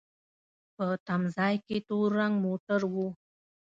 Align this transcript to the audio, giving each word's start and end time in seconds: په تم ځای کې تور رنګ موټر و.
په 0.75 0.85
تم 1.07 1.21
ځای 1.37 1.55
کې 1.65 1.77
تور 1.87 2.09
رنګ 2.19 2.35
موټر 2.45 2.81
و. 2.93 2.95